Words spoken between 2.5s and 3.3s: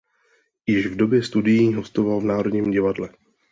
divadle.